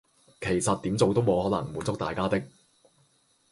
[0.39, 2.41] 其實點做都冇可能滿足大家的